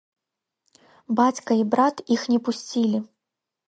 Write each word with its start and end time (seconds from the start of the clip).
Бацька 1.21 1.51
і 1.61 1.69
брат 1.77 1.95
іх 2.19 2.29
не 2.35 2.39
пусцілі. 2.49 3.09